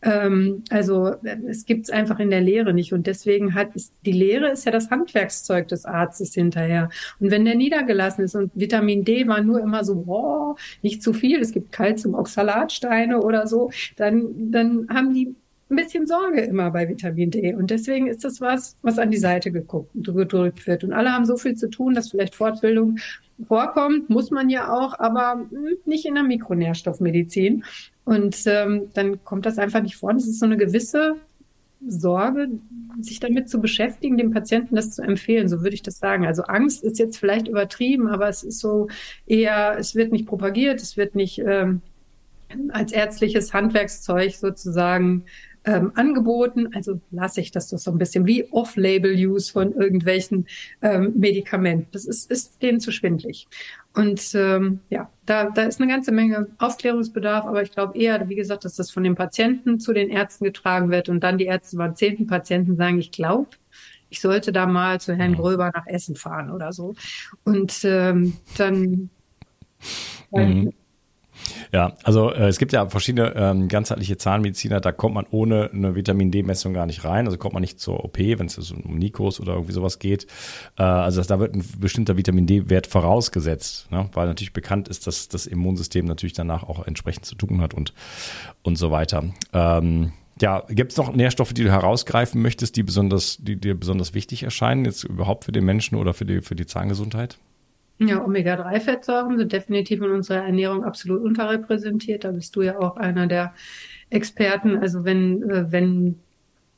[0.03, 1.15] Ähm, also
[1.47, 2.93] es gibt es einfach in der Lehre nicht.
[2.93, 6.91] Und deswegen hat es, die Lehre ist ja das Handwerkszeug des Arztes hinterher.
[7.19, 11.13] Und wenn der niedergelassen ist und Vitamin D war nur immer so, boah, nicht zu
[11.13, 15.35] viel, es gibt Kalzium, Oxalatsteine oder so, dann, dann haben die
[15.71, 17.55] ein bisschen Sorge immer bei Vitamin D.
[17.55, 20.83] Und deswegen ist das was, was an die Seite geguckt, gedrückt wird.
[20.83, 22.99] Und alle haben so viel zu tun, dass vielleicht Fortbildung
[23.47, 27.65] vorkommt, muss man ja auch, aber hm, nicht in der Mikronährstoffmedizin.
[28.11, 30.13] Und ähm, dann kommt das einfach nicht vor.
[30.13, 31.15] Das ist so eine gewisse
[31.87, 32.49] Sorge,
[33.01, 35.49] sich damit zu beschäftigen, dem Patienten das zu empfehlen.
[35.49, 36.27] So würde ich das sagen.
[36.27, 38.89] Also Angst ist jetzt vielleicht übertrieben, aber es ist so
[39.29, 41.83] eher, es wird nicht propagiert, es wird nicht ähm,
[42.71, 45.23] als ärztliches Handwerkszeug sozusagen
[45.65, 46.71] ähm, angeboten.
[46.75, 50.47] Also lasse ich das doch so ein bisschen wie Off-Label-Use von irgendwelchen
[50.83, 51.89] ähm, Medikamenten.
[51.93, 53.47] Das ist, ist denen zu schwindlig.
[53.95, 58.37] Und ähm, ja, da, da ist eine ganze Menge Aufklärungsbedarf, aber ich glaube eher, wie
[58.37, 61.77] gesagt, dass das von den Patienten zu den Ärzten getragen wird und dann die Ärzte
[61.77, 63.51] beim zehnten Patienten sagen, ich glaube,
[64.11, 66.95] ich sollte da mal zu Herrn Gröber nach Essen fahren oder so.
[67.45, 69.11] Und ähm, dann,
[70.31, 70.73] mhm.
[71.73, 75.95] Ja, also äh, es gibt ja verschiedene ähm, ganzheitliche Zahnmediziner, da kommt man ohne eine
[75.95, 77.27] Vitamin D-Messung gar nicht rein.
[77.27, 80.27] Also kommt man nicht zur OP, wenn es um Nikos oder irgendwie sowas geht.
[80.79, 84.09] Äh, also da wird ein bestimmter Vitamin D-Wert vorausgesetzt, ne?
[84.13, 87.93] weil natürlich bekannt ist, dass das Immunsystem natürlich danach auch entsprechend zu tun hat und,
[88.63, 89.25] und so weiter.
[89.53, 94.15] Ähm, ja, gibt es noch Nährstoffe, die du herausgreifen möchtest, die besonders, die dir besonders
[94.15, 97.39] wichtig erscheinen, jetzt überhaupt für den Menschen oder für die, für die Zahngesundheit?
[98.01, 102.25] Ja, Omega-3-Fettsäuren sind definitiv in unserer Ernährung absolut unterrepräsentiert.
[102.25, 103.53] Da bist du ja auch einer der
[104.09, 104.79] Experten.
[104.79, 106.17] Also wenn, äh, wenn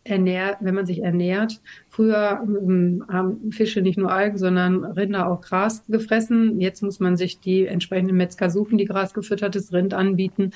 [0.05, 1.61] ernährt, wenn man sich ernährt.
[1.89, 6.61] Früher ähm, haben Fische nicht nur Algen, sondern Rinder auch Gras gefressen.
[6.61, 10.51] Jetzt muss man sich die entsprechenden Metzger suchen, die grasgefüttertes Rind anbieten.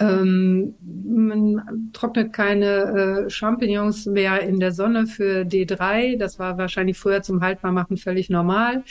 [0.00, 6.18] Ähm, man trocknet keine äh, Champignons mehr in der Sonne für D3.
[6.18, 8.82] Das war wahrscheinlich früher zum Haltbarmachen völlig normal.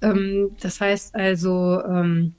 [0.00, 2.34] Ähm, das heißt also, ähm,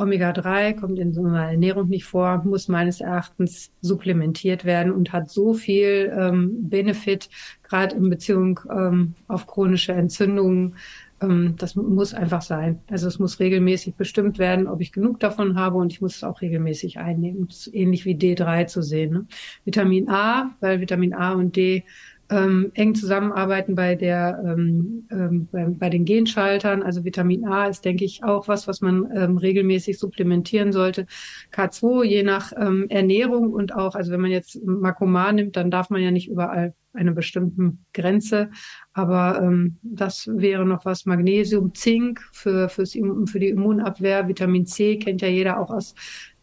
[0.00, 5.28] Omega-3 kommt in so einer Ernährung nicht vor, muss meines Erachtens supplementiert werden und hat
[5.28, 7.28] so viel ähm, Benefit,
[7.62, 10.76] gerade in Beziehung ähm, auf chronische Entzündungen,
[11.20, 12.80] das muss einfach sein.
[12.88, 16.24] Also es muss regelmäßig bestimmt werden, ob ich genug davon habe und ich muss es
[16.24, 17.46] auch regelmäßig einnehmen.
[17.72, 19.12] Ähnlich wie D3 zu sehen.
[19.12, 19.26] Ne?
[19.64, 21.84] Vitamin A, weil Vitamin A und D
[22.30, 26.82] ähm, eng zusammenarbeiten bei der ähm, ähm, bei, bei, den Genschaltern.
[26.82, 31.06] Also Vitamin A ist, denke ich, auch was, was man ähm, regelmäßig supplementieren sollte.
[31.52, 35.90] K2 je nach ähm, Ernährung und auch, also wenn man jetzt Makoman nimmt, dann darf
[35.90, 38.50] man ja nicht überall eine bestimmte Grenze.
[38.92, 41.06] Aber ähm, das wäre noch was.
[41.06, 42.92] Magnesium, Zink für, fürs,
[43.26, 45.94] für die Immunabwehr, Vitamin C kennt ja jeder auch aus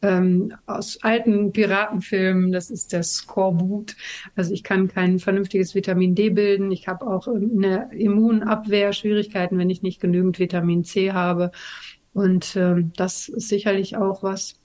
[0.02, 3.96] ähm, aus alten Piratenfilmen, das ist der Skorbut.
[4.36, 6.72] Also ich kann kein vernünftiges Vitamin D bilden.
[6.72, 11.52] Ich habe auch eine Immunabwehr Schwierigkeiten, wenn ich nicht genügend Vitamin C habe.
[12.14, 14.60] Und ähm, das ist sicherlich auch was.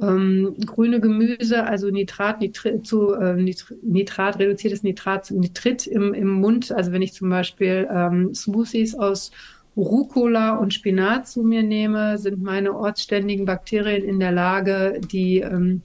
[0.00, 6.28] Ähm, grüne Gemüse, also Nitrat, Nitrit, zu äh, Nitrat, reduziertes Nitrat zu Nitrit im, im
[6.28, 6.72] Mund.
[6.72, 9.30] Also wenn ich zum Beispiel ähm, Smoothies aus
[9.76, 15.82] Rucola und Spinat zu mir nehme, sind meine ortsständigen Bakterien in der Lage, die ähm,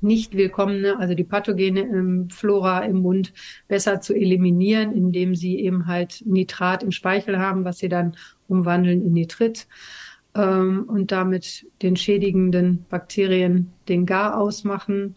[0.00, 3.32] nicht willkommene, also die pathogene ähm, Flora im Mund
[3.68, 8.16] besser zu eliminieren, indem sie eben halt Nitrat im Speichel haben, was sie dann
[8.48, 9.66] umwandeln in Nitrit
[10.34, 15.16] ähm, und damit den schädigenden Bakterien den Gar ausmachen.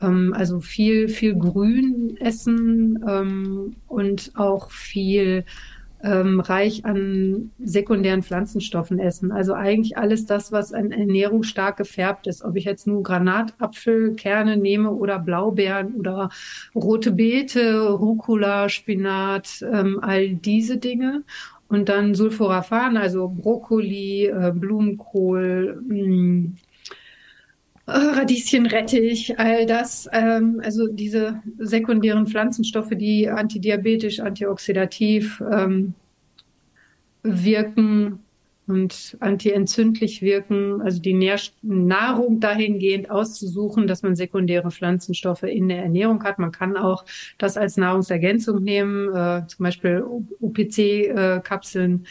[0.00, 5.44] Ähm, also viel, viel Grün essen ähm, und auch viel
[6.02, 9.32] ähm, reich an sekundären Pflanzenstoffen essen.
[9.32, 12.42] Also eigentlich alles das, was an Ernährung stark gefärbt ist.
[12.42, 16.30] Ob ich jetzt nur Granatapfelkerne nehme oder Blaubeeren oder
[16.74, 21.24] rote Beete, Rucola, Spinat, ähm, all diese Dinge.
[21.68, 26.56] Und dann Sulforaphan, also Brokkoli, äh, Blumenkohl, mh, hm,
[27.90, 35.94] Radieschenrettich, all das, ähm, also diese sekundären Pflanzenstoffe, die antidiabetisch, antioxidativ ähm,
[37.22, 38.20] wirken
[38.66, 45.82] und antientzündlich wirken, also die Nähr Nahrung dahingehend auszusuchen, dass man sekundäre Pflanzenstoffe in der
[45.82, 46.38] Ernährung hat.
[46.38, 47.04] Man kann auch
[47.36, 50.04] das als Nahrungsergänzung nehmen, äh, zum Beispiel
[50.40, 52.04] OPC-Kapseln.
[52.04, 52.08] Äh,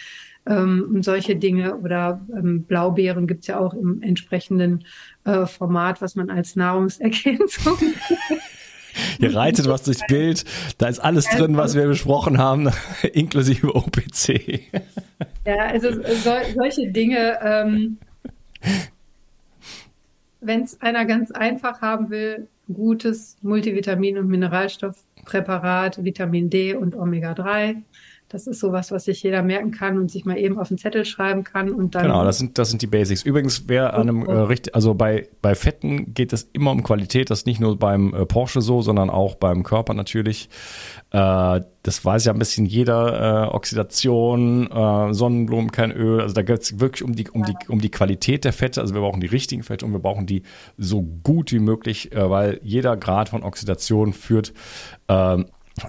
[0.50, 4.84] ähm, und solche Dinge oder ähm, Blaubeeren gibt's ja auch im entsprechenden
[5.24, 7.78] äh, Format, was man als Nahrungsergänzung.
[9.20, 10.44] Ihr reitet was durchs Bild.
[10.80, 12.70] Da ist alles drin, was wir besprochen haben,
[13.14, 14.62] inklusive OPC.
[15.46, 17.38] Ja, also so, solche Dinge.
[17.42, 17.98] Ähm,
[20.42, 27.84] Wenn es einer ganz einfach haben will, gutes Multivitamin- und Mineralstoffpräparat, Vitamin D und Omega-3
[28.30, 31.04] das ist sowas, was sich jeder merken kann und sich mal eben auf den Zettel
[31.04, 32.04] schreiben kann und dann.
[32.04, 33.24] Genau, das sind, das sind die Basics.
[33.24, 37.32] Übrigens, wer an einem äh, richtig, also bei, bei Fetten geht es immer um Qualität.
[37.32, 40.48] Das ist nicht nur beim äh, Porsche so, sondern auch beim Körper natürlich.
[41.10, 43.48] Äh, das weiß ja ein bisschen jeder.
[43.48, 46.22] Äh, Oxidation, äh, Sonnenblumen, kein Öl.
[46.22, 48.80] Also da geht es wirklich um die, um, die, um die Qualität der Fette.
[48.80, 50.44] Also wir brauchen die richtigen Fette und wir brauchen die
[50.78, 54.54] so gut wie möglich, äh, weil jeder Grad von Oxidation führt
[55.08, 55.48] ähm,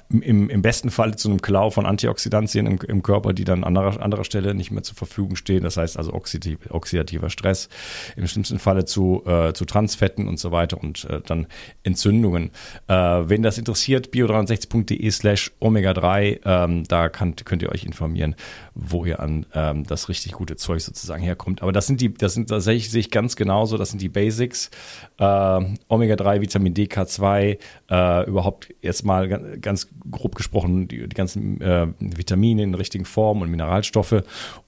[0.09, 3.77] im, im besten Fall zu einem Klau von Antioxidantien im, im Körper, die dann an
[3.77, 5.63] anderer, anderer Stelle nicht mehr zur Verfügung stehen.
[5.63, 7.69] Das heißt also oxidativ, oxidativer Stress,
[8.17, 11.47] im schlimmsten Falle zu, äh, zu Transfetten und so weiter und äh, dann
[11.83, 12.51] Entzündungen.
[12.89, 18.35] Äh, wenn das interessiert, bio360.de slash omega-3, ähm, da kann, könnt ihr euch informieren,
[18.75, 21.63] wo ihr an ähm, das richtig gute Zeug sozusagen herkommt.
[21.63, 24.03] Aber das sind die, das sind, das sehe ich, sehe ich ganz genauso, das sind
[24.03, 24.71] die Basics.
[25.19, 27.59] Äh, Omega-3, Vitamin D, K2,
[27.91, 29.29] äh, überhaupt jetzt mal
[29.61, 34.23] ganz ganz grob gesprochen die, die ganzen äh, Vitamine in richtigen Formen und Mineralstoffe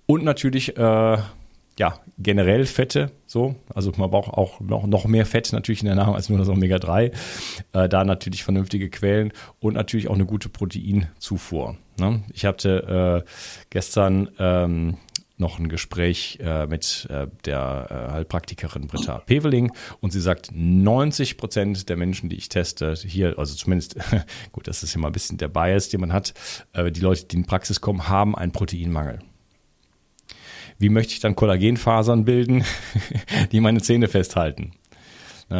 [0.07, 1.19] und natürlich äh,
[1.79, 3.55] ja, generell Fette, so.
[3.75, 6.51] Also man braucht auch noch, noch mehr Fett natürlich in der Nahrung als nur das
[6.51, 7.13] Omega-3.
[7.73, 11.77] Äh, da natürlich vernünftige Quellen und natürlich auch eine gute Proteinzufuhr.
[11.99, 12.23] Ne?
[12.35, 13.29] Ich hatte äh,
[13.71, 14.99] gestern ähm,
[15.37, 21.37] noch ein Gespräch äh, mit äh, der äh, Heilpraktikerin Britta Peveling und sie sagt, 90
[21.37, 23.97] Prozent der Menschen, die ich teste, hier, also zumindest,
[24.53, 26.35] gut, das ist immer ein bisschen der Bias, den man hat,
[26.73, 29.21] äh, die Leute, die in Praxis kommen, haben einen Proteinmangel.
[30.79, 32.65] Wie möchte ich dann Kollagenfasern bilden,
[33.53, 34.73] die meine Zähne festhalten?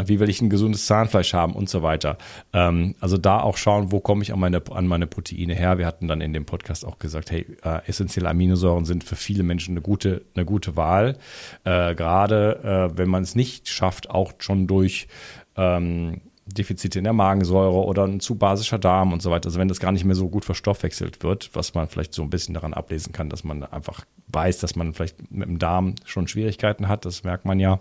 [0.07, 2.19] Wie will ich ein gesundes Zahnfleisch haben und so weiter.
[2.53, 5.79] Ähm, also da auch schauen, wo komme ich an meine, an meine Proteine her.
[5.79, 9.43] Wir hatten dann in dem Podcast auch gesagt, hey, äh, essentielle Aminosäuren sind für viele
[9.43, 11.17] Menschen eine gute, eine gute Wahl.
[11.65, 15.09] Äh, gerade äh, wenn man es nicht schafft, auch schon durch
[15.57, 19.47] ähm, Defizite in der Magensäure oder ein zu basischer Darm und so weiter.
[19.47, 22.31] Also wenn das gar nicht mehr so gut verstoffwechselt wird, was man vielleicht so ein
[22.31, 26.29] bisschen daran ablesen kann, dass man einfach weiß, dass man vielleicht mit dem Darm schon
[26.29, 27.79] Schwierigkeiten hat, das merkt man ja.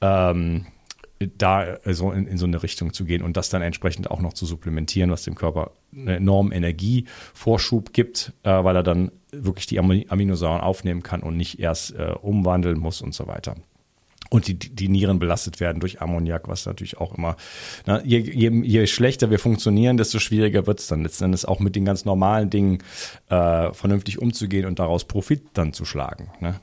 [0.00, 0.66] Ähm,
[1.18, 4.34] da so in, in, so eine Richtung zu gehen und das dann entsprechend auch noch
[4.34, 9.78] zu supplementieren, was dem Körper einen enormen Energievorschub gibt, äh, weil er dann wirklich die
[9.78, 13.56] Aminosäuren aufnehmen kann und nicht erst äh, umwandeln muss und so weiter
[14.30, 17.36] und die, die Nieren belastet werden durch Ammoniak, was natürlich auch immer,
[17.86, 21.60] na, je, je, je schlechter wir funktionieren, desto schwieriger wird es dann letzten Endes auch
[21.60, 22.78] mit den ganz normalen Dingen
[23.28, 26.30] äh, vernünftig umzugehen und daraus Profit dann zu schlagen.
[26.40, 26.60] Ne?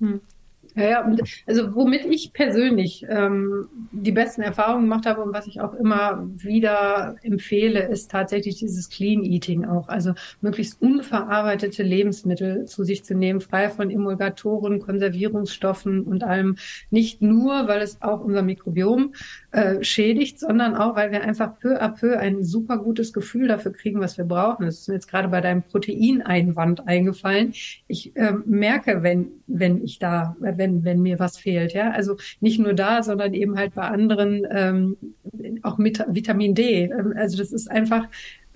[0.00, 0.20] Hm.
[0.78, 1.16] Ja, ja,
[1.46, 6.28] also womit ich persönlich ähm, die besten Erfahrungen gemacht habe und was ich auch immer
[6.36, 9.88] wieder empfehle, ist tatsächlich dieses Clean Eating auch.
[9.88, 16.54] Also möglichst unverarbeitete Lebensmittel zu sich zu nehmen, frei von Emulgatoren, Konservierungsstoffen und allem.
[16.90, 19.14] Nicht nur, weil es auch unser Mikrobiom
[19.50, 23.72] äh, schädigt, sondern auch, weil wir einfach peu à peu ein super gutes Gefühl dafür
[23.72, 24.66] kriegen, was wir brauchen.
[24.66, 27.52] Das ist mir jetzt gerade bei deinem Proteineinwand eingefallen.
[27.88, 31.72] Ich äh, merke, wenn, wenn ich da, wenn wenn, wenn mir was fehlt.
[31.72, 34.96] Ja, also nicht nur da, sondern eben halt bei anderen ähm,
[35.62, 36.84] auch mit Vitamin D.
[36.84, 38.06] Ähm, also das ist einfach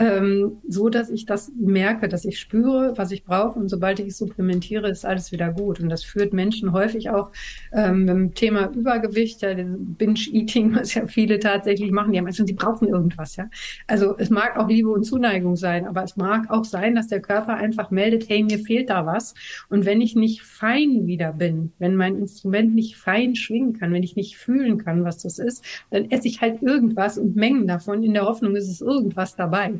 [0.02, 4.08] ähm, so, dass ich das merke, dass ich spüre, was ich brauche und sobald ich
[4.08, 5.78] es supplementiere, ist alles wieder gut.
[5.78, 7.30] Und das führt Menschen häufig auch
[7.72, 12.52] ähm, im Thema Übergewicht, ja, Binge-Eating, was ja viele tatsächlich machen, die haben also, sie
[12.52, 13.48] brauchen irgendwas, ja.
[13.86, 17.20] Also es mag auch Liebe und Zuneigung sein, aber es mag auch sein, dass der
[17.20, 19.34] Körper einfach meldet, hey, mir fehlt da was.
[19.68, 24.02] Und wenn ich nicht fein wieder bin, wenn mein Instrument nicht fein schwingen kann, wenn
[24.02, 28.02] ich nicht fühlen kann, was das ist, dann esse ich halt irgendwas und Mengen davon
[28.02, 29.74] in der Hoffnung, ist es irgendwas dabei.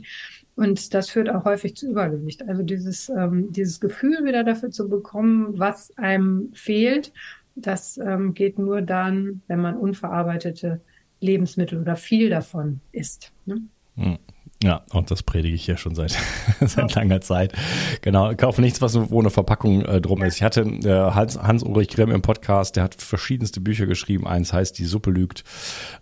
[0.54, 2.46] Und das führt auch häufig zu Übergewicht.
[2.48, 7.12] Also dieses, ähm, dieses Gefühl wieder dafür zu bekommen, was einem fehlt,
[7.54, 10.80] das ähm, geht nur dann, wenn man unverarbeitete
[11.20, 13.32] Lebensmittel oder viel davon isst.
[13.46, 13.62] Ne?
[13.96, 14.18] Hm.
[14.62, 16.16] Ja, und das predige ich ja schon seit,
[16.60, 17.52] seit langer Zeit.
[18.00, 20.36] Genau, kaufe nichts, was wo eine Verpackung äh, drum ist.
[20.36, 24.26] Ich hatte äh, Hans, Hans-Ulrich Grimm im Podcast, der hat verschiedenste Bücher geschrieben.
[24.26, 25.42] Eins heißt Die Suppe lügt,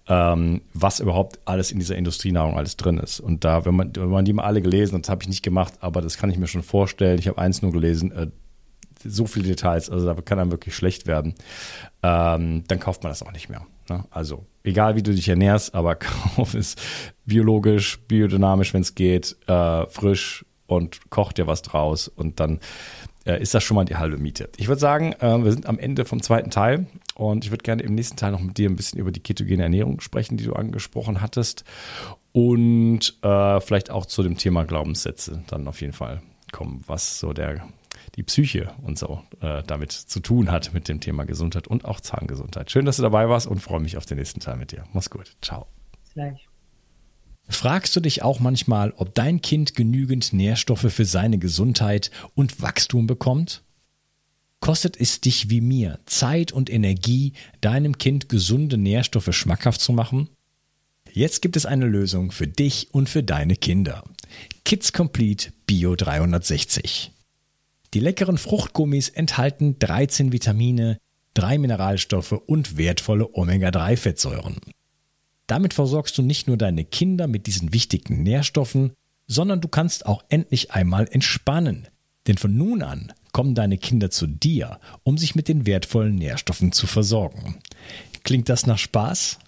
[0.08, 3.20] ähm, was überhaupt alles in dieser Industrienahrung alles drin ist.
[3.20, 5.74] Und da, wenn man, wenn man die mal alle gelesen, das habe ich nicht gemacht,
[5.80, 7.18] aber das kann ich mir schon vorstellen.
[7.18, 8.26] Ich habe eins nur gelesen, äh,
[9.02, 11.34] so viele Details, also da kann einem wirklich schlecht werden.
[12.02, 13.66] Ähm, dann kauft man das auch nicht mehr.
[13.91, 14.05] Ne?
[14.11, 16.76] Also egal wie du dich ernährst, aber kauf es
[17.26, 22.61] biologisch, biodynamisch, wenn es geht, äh, frisch und koch dir was draus und dann
[23.26, 24.49] äh, ist das schon mal die halbe Miete.
[24.57, 26.86] Ich würde sagen, äh, wir sind am Ende vom zweiten Teil
[27.16, 29.64] und ich würde gerne im nächsten Teil noch mit dir ein bisschen über die ketogene
[29.64, 31.64] Ernährung sprechen, die du angesprochen hattest
[32.30, 36.22] und äh, vielleicht auch zu dem Thema Glaubenssätze dann auf jeden Fall
[36.53, 37.66] kommen, was so der
[38.16, 42.01] die Psyche und so äh, damit zu tun hat mit dem Thema Gesundheit und auch
[42.01, 42.70] Zahngesundheit.
[42.70, 44.84] Schön, dass du dabei warst und freue mich auf den nächsten Teil mit dir.
[44.92, 45.36] Mach's gut.
[45.42, 45.66] Ciao.
[46.14, 46.48] Gleich.
[47.48, 53.07] Fragst du dich auch manchmal, ob dein Kind genügend Nährstoffe für seine Gesundheit und Wachstum
[53.07, 53.64] bekommt?
[54.61, 60.28] Kostet es dich wie mir Zeit und Energie, deinem Kind gesunde Nährstoffe schmackhaft zu machen?
[61.12, 64.05] Jetzt gibt es eine Lösung für dich und für deine Kinder.
[64.64, 67.11] Kids Complete Bio 360.
[67.93, 70.99] Die leckeren Fruchtgummis enthalten 13 Vitamine,
[71.34, 74.57] 3 Mineralstoffe und wertvolle Omega-3-Fettsäuren.
[75.49, 78.93] Damit versorgst du nicht nur deine Kinder mit diesen wichtigen Nährstoffen,
[79.26, 81.88] sondern du kannst auch endlich einmal entspannen.
[82.28, 86.70] Denn von nun an kommen deine Kinder zu dir, um sich mit den wertvollen Nährstoffen
[86.70, 87.57] zu versorgen.
[88.22, 89.38] Klingt das nach Spaß?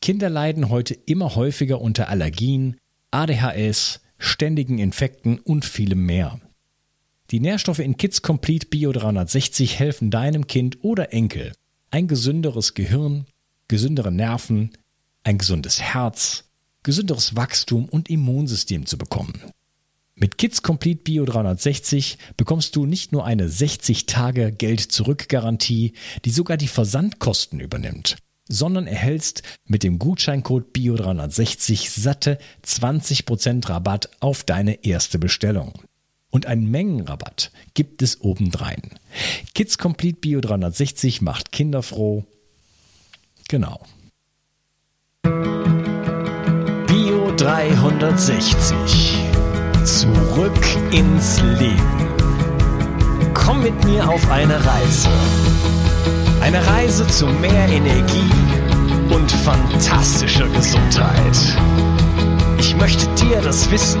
[0.00, 2.78] Kinder leiden heute immer häufiger unter Allergien,
[3.10, 6.40] ADHS, ständigen Infekten und vielem mehr.
[7.32, 11.52] Die Nährstoffe in Kids Complete Bio 360 helfen deinem Kind oder Enkel,
[11.90, 13.24] ein gesünderes Gehirn,
[13.68, 14.72] gesündere Nerven,
[15.24, 16.44] ein gesundes Herz,
[16.82, 19.32] gesünderes Wachstum und Immunsystem zu bekommen.
[20.14, 25.94] Mit Kids Complete Bio 360 bekommst du nicht nur eine 60 Tage Geld-Zurück-Garantie,
[26.26, 34.10] die sogar die Versandkosten übernimmt, sondern erhältst mit dem Gutscheincode Bio 360 satte 20% Rabatt
[34.20, 35.72] auf deine erste Bestellung.
[36.32, 38.80] Und einen Mengenrabatt gibt es obendrein.
[39.54, 42.24] Kids Complete Bio 360 macht Kinder froh.
[43.48, 43.82] Genau.
[46.86, 49.18] Bio 360
[49.84, 52.08] Zurück ins Leben.
[53.34, 55.10] Komm mit mir auf eine Reise.
[56.40, 58.30] Eine Reise zu mehr Energie
[59.10, 61.36] und fantastischer Gesundheit.
[62.58, 64.00] Ich möchte dir das Wissen